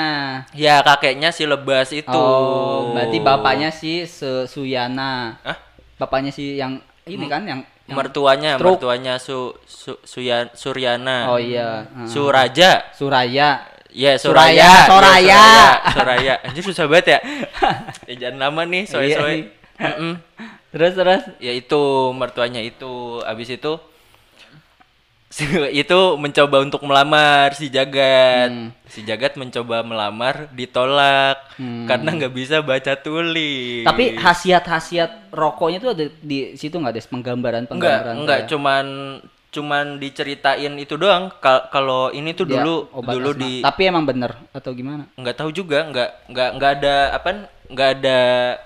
[0.57, 2.09] Ya kakeknya si lebas itu.
[2.11, 5.37] Oh, berarti bapaknya si Su- Suyana.
[5.45, 5.59] Hah?
[6.01, 8.81] Bapaknya si yang ini kan yang, yang mertuanya, stroke.
[8.81, 11.29] mertuanya Su, Su Suyan- Suryana.
[11.29, 11.85] Oh iya.
[11.87, 12.09] Heeh.
[12.09, 12.89] Suraja.
[12.97, 13.69] Suraya.
[13.95, 14.71] Ya, Suraya, Suraya.
[14.91, 15.23] Soraya.
[15.23, 15.93] Ya, Suraya.
[15.95, 16.35] Suraya.
[16.43, 17.19] Anjir susah banget ya.
[18.11, 19.37] ya jangan lama nih, Iya soe-soe.
[20.75, 21.23] Terus terus.
[21.39, 23.23] Ya itu mertuanya itu.
[23.23, 23.79] Abis itu
[25.31, 25.47] si-
[25.83, 28.51] itu mencoba untuk melamar si Jagat.
[28.51, 28.71] Hmm.
[28.85, 31.87] Si Jagat mencoba melamar, ditolak Hmm.
[31.87, 33.87] karena nggak bisa baca tulis.
[33.87, 38.85] Tapi khasiat-khasiat rokoknya tuh ada di situ nggak des penggambaran enggak, penggambaran enggak kayak cuman
[39.55, 41.31] cuman diceritain itu doang.
[41.39, 43.41] Kal- Kalau ini tuh dia dulu obat dulu asma.
[43.41, 45.07] di Tapi emang bener atau gimana?
[45.15, 47.29] nggak tahu juga nggak nggak nggak ada apa
[47.65, 48.19] nggak ada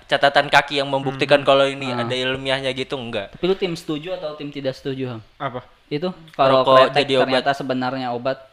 [0.05, 0.97] catatan kaki yang Hmm.
[0.99, 2.03] membuktikan kalau ini Ah.
[2.03, 5.21] ada ilmiahnya gitu enggak Tapi lu tim setuju atau tim tidak setuju, Ham?
[5.37, 5.61] Apa?
[5.87, 7.23] Itu kalau jadi obat.
[7.23, 8.48] ternyata sebenarnya obat.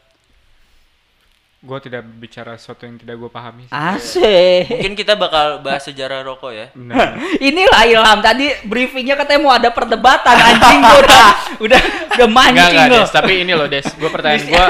[1.66, 3.66] Gue tidak bicara sesuatu yang tidak gue pahami.
[3.66, 3.74] sih.
[3.74, 4.70] Asik.
[4.70, 7.18] mungkin kita bakal bahas sejarah rokok ya Benar.
[7.40, 11.82] Inilah Ilham tadi briefingnya katanya mau ada perdebatan anjing gua udah udah
[12.14, 13.02] udah Enggak, mancing enggak, loh.
[13.02, 13.12] Des.
[13.12, 13.88] Tapi ini loh, Des.
[13.92, 14.66] Gue pertanyaan gue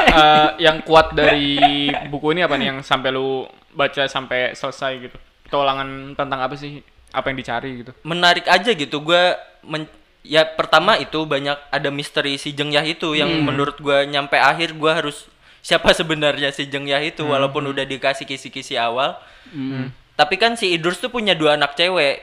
[0.57, 1.59] yang kuat dari
[2.07, 5.17] buku ini apa nih yang sampai lu baca sampai selesai gitu?
[5.43, 6.79] Petualangan tentang apa sih?
[7.11, 7.91] Apa yang dicari gitu?
[8.01, 9.87] menarik aja gitu gua men-
[10.19, 13.45] ya pertama itu banyak ada misteri si Jengyah itu yang Hmm.
[13.45, 15.23] menurut gua nyampe akhir gua harus
[15.65, 19.17] siapa sebenarnya si Jengyah itu walaupun udah dikasih kisi-kisi awal.
[19.45, 19.93] Hmm.
[20.17, 22.21] tapi kan si Idrus tuh punya dua anak cewek.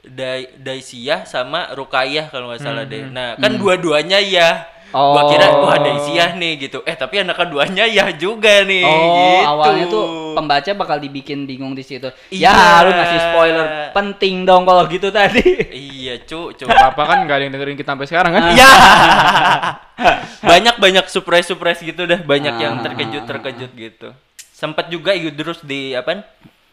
[0.00, 3.04] Dai Daisiyah sama Rukayah kalau nggak salah deh.
[3.04, 5.64] Nah kan dua-duanya ya gua kira Oh.
[5.64, 9.46] wah Daisiyah nih gitu eh tapi anak keduanya ya juga nih Oh, gitu.
[9.46, 12.06] awalnya tuh pembaca bakal dibikin bingung di situ.
[12.28, 12.50] Iya.
[12.50, 13.66] Ya, lu ngasih spoiler.
[13.90, 15.42] Penting dong kalau gitu tadi.
[15.70, 18.42] iya cu cu Gak apa-apa kan nggak ada yang dengerin kita sampai sekarang kan?
[18.58, 18.70] Ya.
[20.40, 22.82] banyak banyak surprise surprise gitu dah, banyak yang Ah.
[22.82, 24.08] terkejut terkejut gitu.
[24.50, 26.24] Sempat juga Idrus di apa?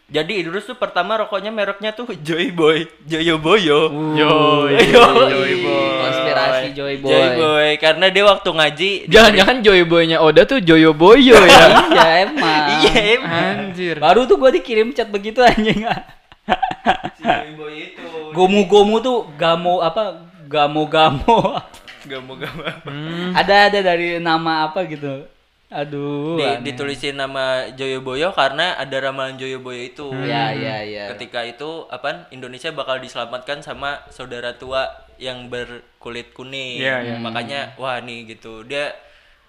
[0.08, 3.92] Jadi Idrus tuh pertama rokoknya mereknya tuh Joy Boy, Joyo Boyo.
[4.16, 6.00] Yo, Yo, Joy Boy.
[6.00, 7.12] Konspirasi Joy Boy.
[7.12, 11.64] Joy Boy, karena dia waktu ngaji Jangan-jangan Joy Boy-nya Oda tuh Joyo Boyo ya?
[11.92, 12.64] iya emang.
[12.80, 13.56] Iya, emang.
[13.68, 14.00] Anjir.
[14.00, 15.84] Baru tuh gua dikirim chat begitu anjing.
[15.84, 18.08] Si Joy Boy itu.
[18.32, 20.24] Gomu-gomu tuh gamo apa?
[20.48, 21.60] Gamo-gamo.
[22.08, 22.88] Mau.
[22.88, 23.36] Hmm.
[23.36, 25.28] ada ada dari nama apa gitu.
[25.68, 26.40] Aduh.
[26.40, 26.64] Di- aneh.
[26.64, 30.08] ditulisin nama Joyo Boyo karena ada ramalan Joyo Boyo itu.
[30.24, 31.12] Ya ya ya.
[31.12, 34.88] Ketika itu apa Indonesia bakal diselamatkan sama saudara tua
[35.20, 36.80] yang berkulit kuning.
[36.80, 37.16] Iya, iya.
[37.20, 38.64] Makanya wah nih gitu.
[38.64, 38.96] Dia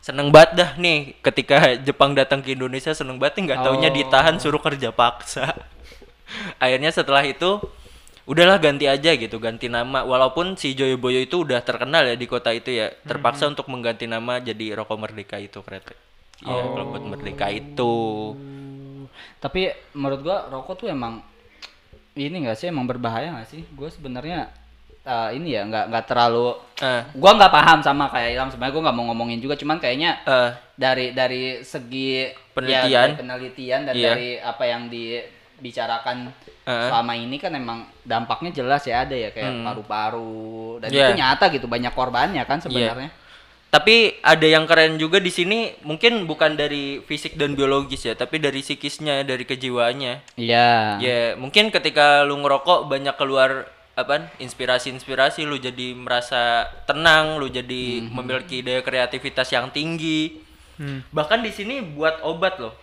[0.03, 3.95] seneng banget dah nih ketika Jepang datang ke Indonesia seneng banget nih nggak taunya Oh.
[3.95, 5.55] ditahan suruh kerja paksa.
[6.63, 7.63] Akhirnya setelah itu
[8.27, 12.53] udahlah ganti aja gitu ganti nama walaupun si Joyoboyo itu udah terkenal ya di kota
[12.53, 15.97] itu ya terpaksa untuk mengganti nama jadi rokok merdeka itu kretek
[16.41, 17.95] iya kalau buat merdeka itu
[19.39, 19.61] Tapi
[19.93, 21.23] menurut gua rokok tuh emang
[22.13, 23.63] ini enggak sih emang berbahaya nggak sih?
[23.71, 24.51] Gua sebenarnya
[25.01, 28.83] eh, ini ya nggak nggak terlalu eh gua nggak paham sama kayak Ilham sebenarnya gua
[28.85, 32.91] nggak mau ngomongin juga cuman kayaknya eh, dari dari segi Penelitian.
[32.91, 34.07] ya, dari penelitian dan Iya.
[34.09, 36.17] dari apa yang dibicarakan
[36.65, 36.87] Heeh.
[36.91, 40.43] selama ini kan emang dampaknya jelas ya ada ya kayak paru-paru
[40.79, 40.95] dan Hmm.
[40.95, 41.05] Iya.
[41.05, 43.11] itu nyata gitu banyak korbannya kan sebenarnya.
[43.69, 48.41] Tapi ada yang keren juga di sini, mungkin bukan dari fisik dan biologis ya, tapi
[48.41, 50.33] dari psikisnya, dari kejiwaannya.
[50.33, 50.97] Iya.
[50.97, 57.83] Ya, mungkin ketika lu ngerokok banyak keluar apa inspirasi-inspirasi lu jadi merasa tenang, lu jadi
[58.01, 60.41] memiliki daya kreativitas yang tinggi.
[61.11, 62.73] Bahkan di sini buat obat loh.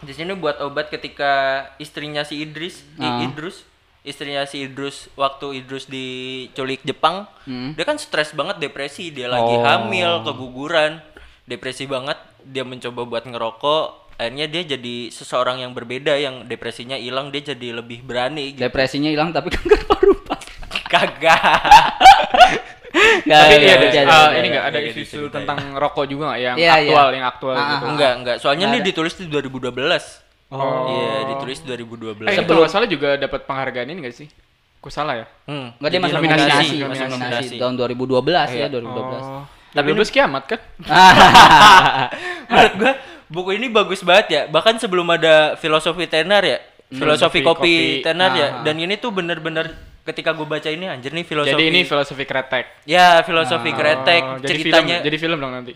[0.00, 1.30] Di sini buat obat ketika
[1.76, 3.22] istrinya si Idris, I- Ah.
[3.22, 3.62] Idrus,
[4.02, 7.72] istrinya si Idrus waktu Idrus diculik Jepang, Hmm.
[7.72, 9.60] dia kan stres banget, depresi, dia lagi Oh.
[9.60, 11.04] hamil, keguguran,
[11.44, 13.84] depresi banget, dia mencoba buat ngerokok,
[14.16, 18.52] akhirnya dia jadi seseorang yang berbeda, yang depresinya hilang, dia jadi lebih berani.
[18.52, 18.60] Gitu.
[18.62, 20.44] Depresinya hilang tapi kan kanker paru-paru.
[20.86, 21.40] Kagak.
[22.90, 26.56] Tapi Nggak, iya, nggak, ada, nggak, ini enggak ada isu-isu tentang rokok juga nggak yang
[26.58, 27.84] Iya, aktual, yang aktual Ah, gitu.
[27.86, 28.36] ah, enggak, enggak.
[28.42, 30.02] Soalnya ini ditulis di 2012.
[30.50, 30.90] Oh.
[30.90, 32.26] Iya, ditulis 2012.
[32.26, 34.26] Eh, itu kalau salah juga dapat penghargaan ini nggak sih?
[34.76, 35.26] Ku salah ya?
[35.46, 37.12] Hmm, Enggak dia masuk nominasi, nominasi, nominasi.
[37.12, 38.66] nominasi tahun 2012 ya, Iya.
[38.68, 39.22] 2012.
[39.22, 39.44] Oh.
[39.70, 40.60] Tapi lu kiamat kan?
[42.50, 42.92] Menurut gua
[43.30, 44.42] buku ini bagus banget ya.
[44.48, 46.58] Bahkan sebelum ada filosofi tenar ya,
[46.88, 48.02] filosofi Filosofi kopi, kopi.
[48.02, 48.48] tenar ya.
[48.62, 49.70] Dan ini tuh bener-bener
[50.02, 51.54] ketika gue baca ini anjir nih filosofi.
[51.54, 52.64] Jadi ini filosofi kretek.
[52.82, 54.96] ya filosofi kretek Oh, jadi ceritanya.
[54.98, 55.72] film, jadi film dong nanti.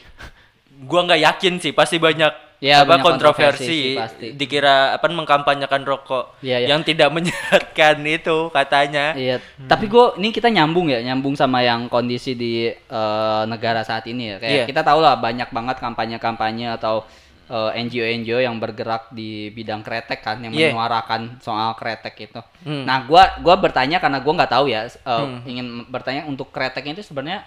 [0.84, 3.20] Gua nggak yakin sih, pasti banyak Ya, apa kontroversi
[3.68, 4.26] kontroversi, pasti.
[4.32, 6.66] dikira apa mengkampanyekan rokok Iya, iya.
[6.72, 9.12] yang tidak menyehatkan itu katanya.
[9.12, 9.36] Iya,
[9.68, 14.32] tapi gue ini kita nyambung ya, nyambung sama yang kondisi di eh, negara saat ini
[14.32, 14.36] ya.
[14.40, 14.64] Kayak Iya.
[14.64, 17.04] kita tahu lah banyak banget kampanye-kampanye atau
[17.44, 20.72] eh, NGO-NGO yang bergerak di bidang kretek kan, yang Iya.
[20.72, 22.40] menyuarakan soal kretek itu.
[22.64, 22.88] Hmm.
[22.88, 27.04] Nah, gua gua bertanya karena gua nggak tahu ya, eh, ingin bertanya untuk kreteknya itu
[27.04, 27.44] sebenarnya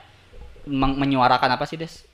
[0.69, 2.06] menyuarakan apa sih, Des?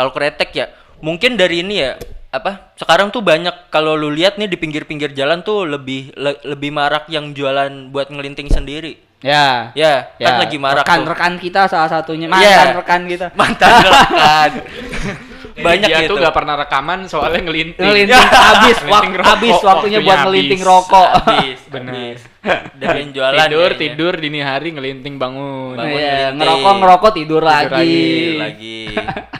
[0.00, 0.72] Kalau kretek ya,
[1.04, 2.00] mungkin dari ini ya
[2.32, 2.72] apa?
[2.72, 7.04] Sekarang tuh banyak kalau lu lihat nih di pinggir-pinggir jalan tuh lebih le- lebih marak
[7.12, 8.96] yang jualan buat ngelinting sendiri.
[9.20, 9.76] Ya.
[9.76, 10.88] Ya, kan lagi marak tuh.
[10.88, 12.32] rekan-rekan kita salah satunya, Iya.
[12.32, 13.26] mantan rekan kita.
[13.36, 14.50] Mantan rekan.
[15.60, 16.10] banyak dia gitu.
[16.10, 17.80] tuh gak pernah rekaman soalnya ngelinting.
[17.80, 18.16] Ngelinting
[18.48, 21.08] habis, Ngelinting wak- rokok, habis waktunya buat ngelinting rokok.
[21.14, 22.20] Habis, habis.
[22.80, 23.80] Dari jualan tidur kayaknya.
[23.84, 25.76] tidur dini hari ngelinting bangun.
[25.76, 26.36] Bangun Iya, ngelinting.
[26.40, 27.68] ngerokok ngerokok tidur, lagi.
[27.68, 28.00] lagi.
[28.36, 28.80] lagi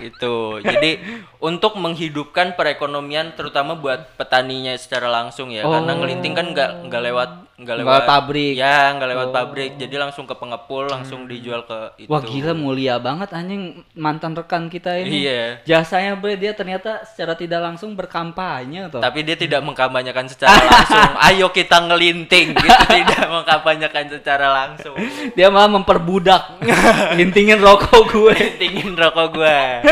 [0.00, 0.36] gitu.
[0.60, 0.90] Jadi
[1.38, 7.30] untuk menghidupkan perekonomian terutama buat petaninya secara langsung ya, karena ngelinting kan nggak nggak lewat
[7.60, 8.54] nggak lewat lewat pabrik.
[8.56, 9.70] Ya, nggak lewat pabrik.
[9.76, 12.08] Jadi langsung ke pengepul, langsung dijual ke itu.
[12.08, 15.28] Wah gila mulia banget anjing mantan rekan kita ini.
[15.28, 15.42] Iya.
[15.68, 19.04] Jasanya bre dia ternyata secara tidak langsung berkampanye tuh.
[19.04, 21.12] Tapi dia tidak mengkampanyekan secara langsung.
[21.28, 24.96] Ayo kita ngelinting gitu, tidak mengkampanyekan secara langsung.
[25.36, 26.64] Dia malah memperbudak
[27.20, 28.34] lintingin rokok gue.
[28.34, 29.84] Lintingin rokok gua.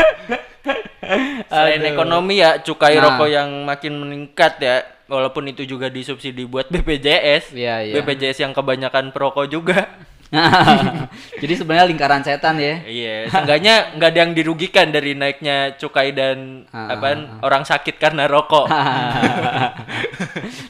[1.51, 1.91] Selain Aduh.
[1.91, 3.03] ekonomi ya, cukai Nah.
[3.15, 4.75] rokok yang makin meningkat ya.
[5.09, 7.53] Walaupun itu juga disubsidi buat BPJS.
[7.53, 7.93] Iya, iya.
[7.97, 9.89] BPJS yang kebanyakan perokok juga.
[11.41, 12.85] Jadi sebenarnya lingkaran setan ya.
[12.85, 18.29] Iya, seenggaknya nggak ada yang dirugikan dari naiknya cukai dan Ah, apa orang sakit karena
[18.29, 18.69] rokok.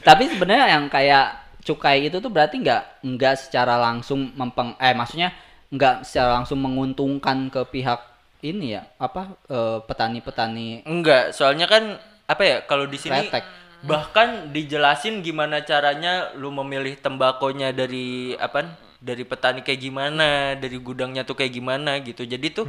[0.00, 1.26] Tapi sebenarnya yang kayak
[1.60, 5.28] cukai itu tuh berarti nggak nggak secara langsung mempeng eh maksudnya
[5.68, 8.00] nggak secara langsung menguntungkan ke pihak
[8.42, 11.96] ini ya apa eh, petani-petani Enggak, soalnya kan
[12.30, 13.44] apa ya kalau di sini Kretek.
[13.82, 21.24] bahkan dijelasin gimana caranya lu memilih tembakonya dari apa dari petani kayak gimana, dari gudangnya
[21.24, 22.28] tuh kayak gimana gitu.
[22.28, 22.68] Jadi tuh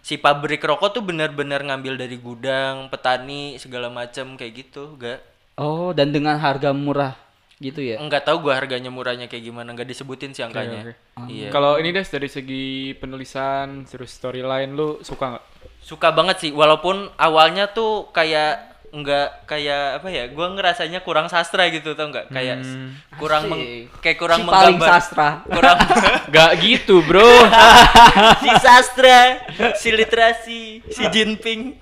[0.00, 5.20] si pabrik rokok tuh benar-benar ngambil dari gudang, petani segala macam kayak gitu, enggak.
[5.60, 7.25] Oh, dan dengan harga murah
[7.56, 7.96] gitu ya.
[7.98, 10.92] Enggak tahu gua harganya murahnya kayak gimana, enggak disebutin sih angkanya.
[11.16, 11.32] oke.
[11.32, 11.48] Iya.
[11.48, 15.46] Kalau ini des dari segi penulisan terus storyline lu suka nggak?
[15.86, 21.68] suka banget sih walaupun awalnya tuh kayak nggak kayak apa ya gua ngerasanya kurang sastra
[21.68, 22.32] gitu tau nggak?
[22.32, 22.76] Kayak s-
[23.20, 24.88] kurang meng- kayak kurang Si paling menggambar.
[24.96, 25.28] sastra.
[25.56, 25.76] kurang
[26.34, 27.24] Gak gitu bro.
[28.42, 29.20] si sastra
[29.76, 31.76] si literasi si Jinping.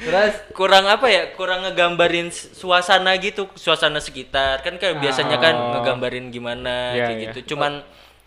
[0.00, 0.34] Terus?
[0.52, 4.60] Kurang apa ya kurang ngegambarin suasana gitu suasana sekitar.
[4.60, 7.24] Kan kayak biasanya kan ngegambarin gimana kayak iya.
[7.32, 7.54] gitu.
[7.56, 7.80] Cuman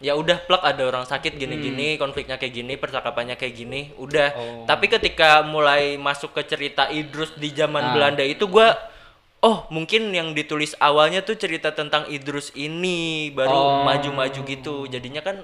[0.04, 4.36] ya udah plak ada orang sakit gini-gini konfliknya kayak gini percakapannya kayak gini udah
[4.66, 8.76] tapi ketika mulai masuk ke cerita Idrus di zaman Belanda itu gua
[9.40, 13.84] oh mungkin yang ditulis awalnya tuh cerita tentang Idrus ini baru Oh.
[13.84, 15.40] maju-maju gitu jadinya kan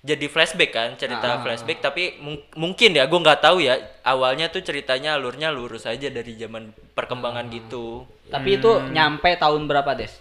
[0.00, 1.40] jadi flashback kan cerita Ah.
[1.40, 6.08] flashback tapi mung- mungkin ya gue nggak tahu ya awalnya tuh ceritanya alurnya lurus aja
[6.08, 7.52] dari zaman perkembangan Ah.
[7.52, 10.14] gitu Tapi itu nyampe tahun berapa, Des?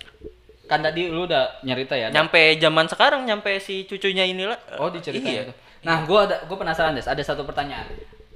[0.70, 2.08] Kan tadi lu udah nyerita ya.
[2.08, 5.44] nyampe zaman sekarang nyampe si cucunya inilah Oh, diceritain iya.
[5.44, 5.54] itu.
[5.82, 7.04] Nah, gua ada gua penasaran, Des.
[7.04, 7.90] Ada satu pertanyaan.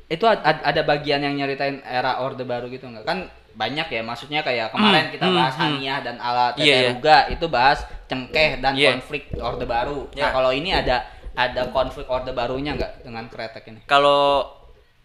[0.07, 3.03] Itu ad- ad- ada bagian yang nyeritain era Orde Baru gitu nggak?
[3.03, 5.63] Kan banyak ya, maksudnya kayak kemarin kita hmm, bahas hmm.
[5.63, 6.75] Haniah dan ala Iya, iya.
[6.89, 8.97] Teteruga, itu bahas cengkeh dan Iya.
[8.97, 10.09] konflik Orde Baru.
[10.09, 10.27] Nah, Iya.
[10.31, 13.81] kalau ini ada ada konflik Orde Barunya nggak dengan kretek ini?
[13.85, 14.45] kalau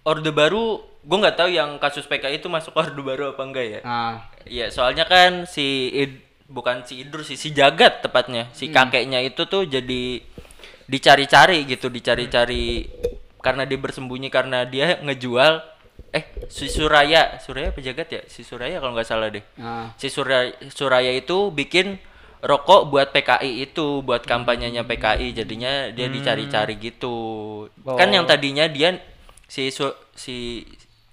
[0.03, 3.81] orde baru gue nggak tahu yang kasus PKI itu masuk orde baru apa enggak ya
[3.81, 4.13] Nah,
[4.45, 8.49] Iya, soalnya kan si Id- bukan si Idrus sih, si Jagat tepatnya.
[8.57, 10.25] Si kakeknya itu tuh jadi
[10.89, 12.89] dicari-cari gitu, dicari-cari
[13.39, 15.63] karena dia bersembunyi karena dia ngejual
[16.09, 18.23] eh si Suraya, Suraya apa Jagat ya?
[18.27, 19.45] Si Suraya kalau nggak salah deh.
[19.61, 19.93] nah.
[20.01, 22.01] Si Suraya, Suraya itu bikin
[22.41, 25.37] rokok buat PKI itu, buat kampanyenya PKI.
[25.37, 27.17] Jadinya dia dicari-cari gitu.
[27.85, 28.97] Kan yang tadinya dia
[29.45, 29.69] si
[30.17, 30.65] si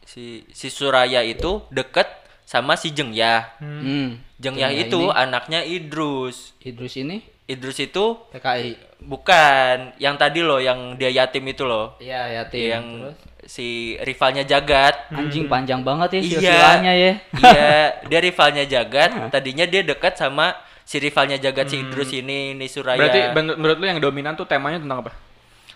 [0.06, 2.08] si si Suraya itu deket
[2.46, 3.58] sama si Jengyah.
[3.60, 4.22] Hmm.
[4.38, 5.12] Jengyah Jengyah itu ini.
[5.12, 6.54] anaknya Idrus.
[6.62, 8.74] Idrus ini Idrus itu PKI.
[9.02, 11.94] bukan yang tadi loh yang dia yatim itu loh.
[11.98, 12.66] Iya, yatim.
[12.66, 13.18] yang Terus?
[13.46, 13.68] si
[14.02, 15.14] rivalnya Jagat.
[15.14, 16.30] Anjing panjang banget ya Iya.
[16.42, 17.12] silsilahnya ya.
[17.38, 17.70] iya,
[18.10, 19.30] dia rivalnya Jagat.
[19.30, 22.98] Tadinya dia dekat sama si rivalnya Jagat si Idrus ini, ini Suraya.
[22.98, 25.14] Berarti menurut, menurut lu yang dominan tuh temanya tentang apa?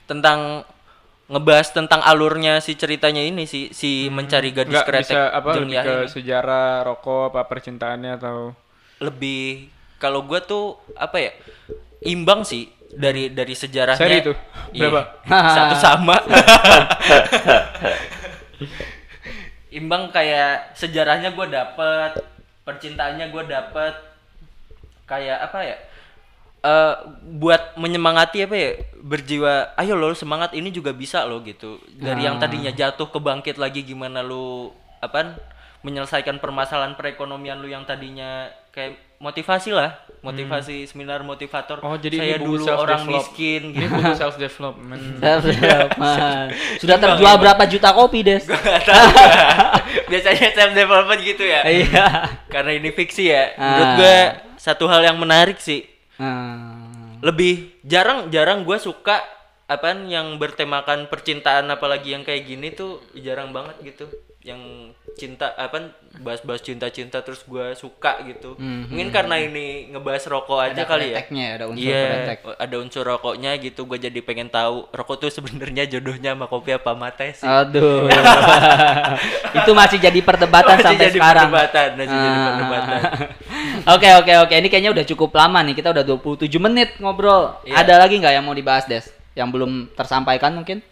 [0.05, 0.65] tentang
[1.29, 5.77] ngebahas tentang alurnya si ceritanya ini si si mencari gadis Enggak kretek bisa apa lebih
[5.77, 6.09] ke ini.
[6.09, 8.57] sejarah rokok apa percintaannya atau
[8.97, 9.69] lebih
[10.01, 11.31] kalau gua tuh apa ya
[12.01, 14.33] imbang sih dari dari sejarahnya Seri itu?
[14.73, 14.89] Iya.
[14.89, 15.01] Berapa?
[15.55, 16.17] satu sama
[19.77, 22.17] imbang kayak sejarahnya gua dapet
[22.65, 23.93] percintaannya gua dapet
[25.05, 25.77] kayak apa ya
[26.59, 26.93] eh
[27.31, 32.35] buat menyemangati apa ya berjiwa ayo lo semangat ini juga bisa lo gitu dari yang
[32.35, 32.41] Ah.
[32.41, 34.67] tadinya jatuh kebangkit lagi gimana lu
[34.99, 35.39] apa
[35.79, 42.35] menyelesaikan permasalahan perekonomian lu yang tadinya kayak motivasi lah motivasi seminar motivator Oh, jadi saya
[42.35, 43.15] ini dulu self orang develop.
[43.23, 45.01] miskin ini gitu buku self development.
[45.17, 46.47] Self-development.
[46.83, 48.43] Sudah terjual berapa juta kopi, Des?
[48.43, 49.07] Gak tahu
[50.11, 52.05] biasanya self development gitu ya Iya.
[52.47, 53.95] karena ini fiksi ya menurut Ah.
[53.95, 54.17] gue
[54.57, 55.87] satu hal yang menarik sih
[56.19, 57.17] Hmm.
[57.19, 59.23] lebih jarang jarang gue suka
[59.65, 64.05] apaan yang bertemakan percintaan apalagi yang kayak gini tuh jarang banget gitu
[64.39, 64.57] yang
[65.13, 70.73] cinta apa bahas-bahas cinta-cinta terus gue suka gitu Hmm, mungkin karena ini ngebahas rokok aja
[70.73, 71.21] Ada kali ya
[71.53, 72.39] ada unsur Iya, kretek.
[72.57, 76.91] ada unsur rokoknya gitu gue jadi pengen tahu rokok tuh sebenarnya jodohnya sama kopi apa
[76.93, 78.07] mate sih Aduh.
[79.59, 81.47] itu masih jadi perdebatan Masih sampai jadi sekarang.
[81.47, 82.43] perdebatan, masih jadi Ah.
[82.47, 83.01] perdebatan.
[83.89, 85.75] Oke oke oke, ini kayaknya udah cukup lama nih.
[85.75, 87.57] Kita udah 27 menit ngobrol.
[87.65, 87.81] Iya.
[87.81, 89.09] Ada lagi nggak yang mau dibahas, Des?
[89.33, 90.83] Yang belum tersampaikan mungkin?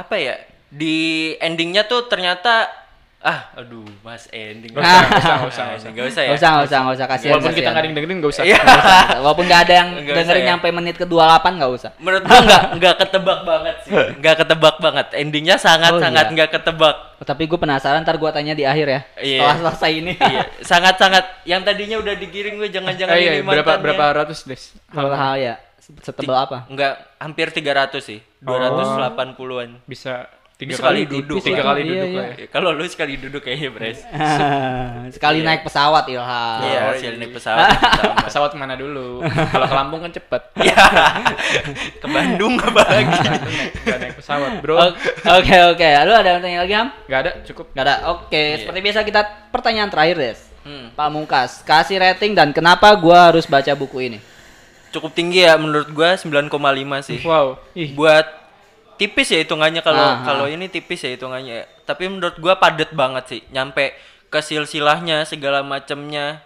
[0.00, 0.34] apa ya
[0.70, 2.70] di endingnya tuh ternyata
[3.20, 5.90] ah aduh mas ending Gak usah, gak usah, gak usah, Ah, gak usah.
[5.92, 7.30] nggak usah ya Nggak usah, nggak usah, nggak usah kasihan.
[7.30, 7.68] Walaupun kita kasihan.
[7.68, 8.42] nggak ada yang dengerin nggak usah.
[8.42, 8.58] Iya.
[8.58, 9.02] Nggak usah.
[9.20, 10.48] Walaupun nggak ada yang Nggak usah dengerin ya.
[10.48, 11.90] nyampe menit ke 28 nggak usah.
[11.98, 16.32] menurut gua nggak nggak ketebak banget sih nggak ketebak banget endingnya sangat Oh, sangat iya.
[16.32, 19.00] nggak ketebak Oh, tapi gue penasaran ntar gue tanya di akhir ya.
[19.14, 19.40] Iya.
[19.44, 20.12] Setelah selesai ini.
[20.16, 24.38] iya sangat sangat yang tadinya udah digiring gue jangan-jangan Eh, iya, ini berapa berapa ratus
[24.44, 24.72] des?
[24.86, 26.58] Kalau hal ya setebal apa?
[26.66, 30.24] nggak hampir 300 sih 280-an Bisa
[30.60, 31.40] tiga Bisa kali duduk.
[31.40, 32.20] tiga Iya, kali iya, duduk iya.
[32.20, 32.46] lah ya.
[32.52, 33.98] kalau lu sekali duduk kayaknya Bres
[35.16, 35.46] Sekali Iya.
[35.48, 36.60] naik pesawat Ilham.
[36.60, 37.68] iya hasil naik pesawat.
[38.28, 39.24] Pesawat mana dulu?
[39.24, 40.42] Kalau ke Lampung kan cepet.
[40.60, 40.84] Iya.
[41.96, 43.16] ke Bandung apa lagi
[43.86, 44.76] naik pesawat bro.
[45.32, 46.88] Oke oke, lu ada yang tanya lagi Ham?
[47.06, 47.66] Gak ada cukup.
[47.72, 47.94] Gak ada.
[48.12, 50.40] Oke, seperti biasa kita pertanyaan terakhir Des.
[50.60, 50.92] Hmm.
[50.92, 54.20] Pak Mungkas, kasih rating dan kenapa gua harus baca buku ini?
[54.90, 56.50] cukup tinggi ya menurut gua 9,5
[57.00, 57.62] sih Wow.
[57.72, 57.94] Ih.
[57.94, 58.26] buat
[59.00, 61.64] tipis ya hitungannya kalau Ah, kalau ini tipis ya hitungannya.
[61.82, 63.96] Tapi menurut gua padet banget sih nyampe
[64.28, 66.44] ke silsilahnya segala macemnya.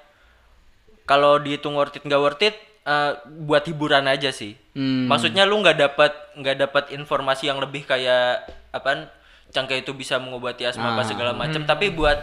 [1.05, 4.55] Kalau dihitung worth it nggak worth it eh, buat hiburan aja sih.
[4.75, 5.07] Hmm.
[5.07, 9.07] maksudnya lu nggak dapat nggak dapat informasi yang lebih kayak apaan
[9.49, 11.07] cangkeh itu bisa mengobati asma apa Ah.
[11.07, 12.19] segala macam tapi buat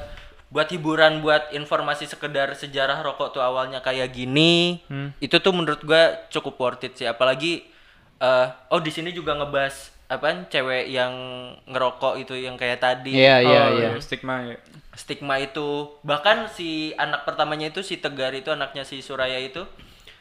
[0.52, 5.16] buat hiburan buat informasi sekedar sejarah rokok tuh awalnya kayak gini Hmm.
[5.18, 7.08] itu tuh menurut gua cukup worth it sih.
[7.08, 7.64] Apalagi
[8.20, 11.14] eh oh di sini juga ngebahas apaan cewek yang
[11.66, 13.90] ngerokok itu yang kayak tadi Iya iya Oh, iya.
[13.98, 14.58] Stigma ya.
[14.92, 19.64] stigma itu bahkan si anak pertamanya itu si Tegar itu anaknya si Suraya itu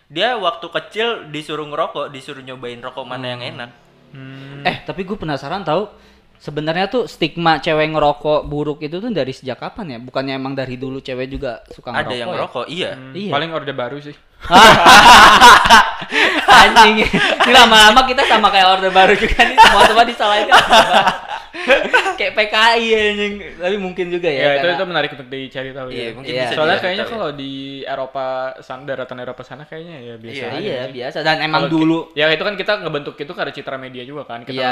[0.07, 3.71] dia waktu kecil disuruh ngerokok disuruh nyobain rokok mana yang enak
[4.11, 4.67] Hmm.
[4.67, 5.87] Eh tapi gue penasaran tahu
[6.37, 9.99] sebenarnya tuh stigma cewek ngerokok buruk itu tuh dari sejak kapan ya?
[10.03, 12.11] Bukannya emang dari dulu cewek juga suka ngerokok?
[12.11, 12.35] Ada yang ya?
[12.35, 12.91] ngerokok, iya.
[12.99, 13.31] Hmm, Iya.
[13.31, 14.11] Paling orde baru sih.
[16.51, 16.95] Anjing.
[17.41, 19.55] Ini lama-lama kita sama kayak orde baru juga nih.
[19.57, 20.61] Semua semua disalahin kan.
[22.17, 23.33] kayak PKI anjing.
[23.55, 24.41] Tapi mungkin juga ya.
[24.41, 26.11] Ya, itu karena- itu menarik untuk dicari tahu Iya, ya.
[26.13, 26.43] mungkin Iya.
[26.43, 27.13] bisa Soalnya kayaknya tahu ya.
[27.17, 28.25] kalau di Eropa
[28.61, 30.93] sana daratan Eropa sana kayaknya ya biasa Iya, aja Iya, sih.
[30.93, 34.03] biasa dan emang Kalau ki- dulu ya itu kan kita ngebentuk itu karena citra media
[34.03, 34.71] juga kan kita iya,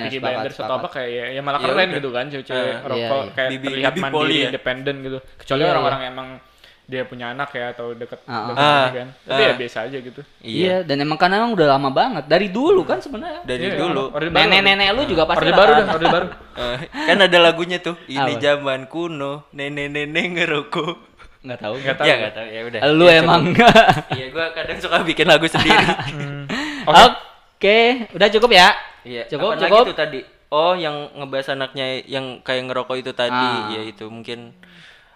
[0.00, 2.74] Peaky sepakat, Blinders atau apa kayak ya, ya malah Ya keren gitu kan cewek-cewek Eh,
[2.82, 3.32] rokok iya, iya.
[3.32, 4.44] kayak Bibi- terlihat bibi mandiri ya.
[4.48, 6.28] independen gitu kecuali Iya, orang-orang emang
[6.84, 8.84] dia punya anak ya atau deket deket ah.
[8.84, 9.48] ini kan tapi Ah.
[9.48, 13.00] ya biasa aja gitu Iya, dan emang karena emang udah lama banget dari dulu kan
[13.00, 13.40] sebenarnya.
[13.42, 14.12] Dari Iya, dulu.
[14.12, 15.80] Nenek-nenek lu juga pasti Orde baru kan?
[15.80, 16.26] dah orde baru
[16.60, 17.96] Eh, kan ada lagunya tuh.
[18.04, 20.94] Ini zaman kuno, nenek-nenek ngerokok.
[21.40, 21.74] Nggak tahu.
[21.78, 22.80] Nggak tahu Ya nggak tahu ya udah.
[22.90, 23.42] Lu Ya, emang.
[24.16, 25.84] Iya, gua kadang suka bikin lagu sendiri.
[26.84, 27.02] Oke.
[27.54, 27.80] Oke,
[28.12, 28.68] udah cukup ya?
[29.02, 29.80] Iya, Cukup, apaan cukup.
[29.80, 30.20] lagi tuh tadi?
[30.48, 33.72] Oh, yang ngebahas anaknya yang kayak ngerokok itu tadi, Ah.
[33.72, 34.52] ya itu mungkin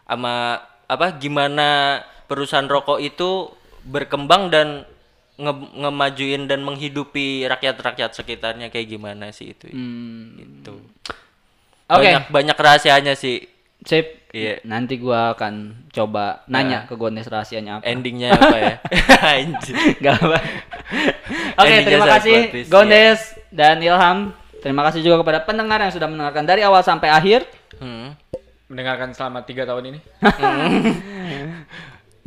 [0.03, 0.57] sama
[0.89, 3.53] apa gimana perusahaan rokok itu
[3.85, 4.89] berkembang dan
[5.39, 9.71] nge- ngemajuin dan menghidupi rakyat-rakyat sekitarnya kayak gimana sih itu.
[9.71, 10.35] Hmm.
[10.37, 10.75] Gitu.
[11.89, 12.05] Oke.
[12.05, 13.47] Banyak banyak rahasianya sih.
[13.87, 14.29] Sip.
[14.35, 14.61] Iya.
[14.67, 17.83] Nanti gua akan coba nanya ke Gondes rahasianya apa.
[17.89, 18.75] Endingnya apa ya?
[19.39, 19.75] Anjir.
[20.03, 20.39] Gak apa.
[21.57, 24.19] Oke, Endingnya terima kasih twist, Gondes dan Ilham.
[24.59, 27.47] Terima kasih juga kepada pendengar yang sudah mendengarkan dari awal sampai akhir.
[27.79, 28.13] Hmm.
[28.69, 30.01] Mendengarkan selama tiga tahun ini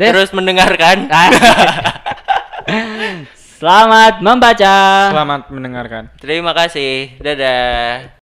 [0.01, 1.05] Terus mendengarkan.
[3.61, 4.75] selamat membaca.
[5.13, 7.21] selamat mendengarkan Terima kasih.
[7.21, 8.20] Dadah.